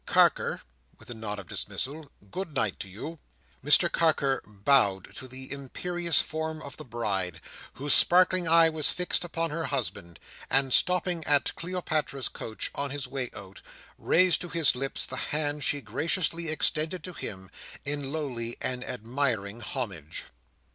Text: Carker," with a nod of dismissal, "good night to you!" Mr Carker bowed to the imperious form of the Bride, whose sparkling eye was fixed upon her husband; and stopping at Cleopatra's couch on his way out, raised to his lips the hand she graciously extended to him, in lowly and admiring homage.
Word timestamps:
Carker," 0.07 0.61
with 0.97 1.11
a 1.11 1.13
nod 1.13 1.37
of 1.37 1.45
dismissal, 1.47 2.09
"good 2.31 2.55
night 2.55 2.79
to 2.79 2.89
you!" 2.89 3.19
Mr 3.63 3.87
Carker 3.91 4.41
bowed 4.47 5.13
to 5.17 5.27
the 5.27 5.51
imperious 5.51 6.19
form 6.21 6.59
of 6.63 6.75
the 6.77 6.83
Bride, 6.83 7.39
whose 7.73 7.93
sparkling 7.93 8.47
eye 8.47 8.67
was 8.67 8.91
fixed 8.91 9.23
upon 9.23 9.51
her 9.51 9.65
husband; 9.65 10.19
and 10.49 10.73
stopping 10.73 11.23
at 11.25 11.53
Cleopatra's 11.53 12.29
couch 12.29 12.71
on 12.73 12.89
his 12.89 13.07
way 13.07 13.29
out, 13.35 13.61
raised 13.99 14.41
to 14.41 14.49
his 14.49 14.75
lips 14.75 15.05
the 15.05 15.17
hand 15.29 15.63
she 15.63 15.81
graciously 15.81 16.49
extended 16.49 17.03
to 17.03 17.13
him, 17.13 17.51
in 17.85 18.11
lowly 18.11 18.57
and 18.59 18.83
admiring 18.83 19.59
homage. 19.59 20.23